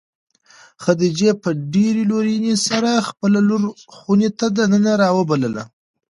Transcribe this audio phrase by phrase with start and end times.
[0.83, 3.61] خدیجې په ډېرې لورېنې سره خپله لور
[3.95, 5.63] خونې ته د ننه راوبلله.